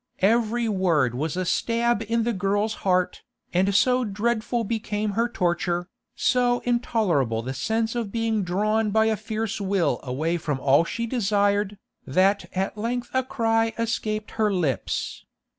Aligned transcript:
Every 0.23 0.67
word 0.67 1.13
was 1.13 1.37
a 1.37 1.45
stab 1.45 2.01
in 2.07 2.23
the 2.23 2.33
girl's 2.33 2.73
heart, 2.81 3.21
and 3.53 3.75
so 3.75 4.03
dreadful 4.03 4.63
became 4.63 5.11
her 5.11 5.29
torture, 5.29 5.89
so 6.15 6.61
intolerable 6.61 7.43
the 7.43 7.53
sense 7.53 7.93
of 7.93 8.11
being 8.11 8.41
drawn 8.43 8.89
by 8.89 9.05
a 9.05 9.15
fierce 9.15 9.61
will 9.61 9.99
away 10.01 10.37
from 10.37 10.59
all 10.59 10.85
she 10.85 11.05
desired, 11.05 11.77
that 12.07 12.45
at 12.57 12.79
length 12.79 13.11
a 13.13 13.21
cry 13.23 13.73
escaped 13.77 14.31
her 14.31 14.51
lips. 14.51 15.23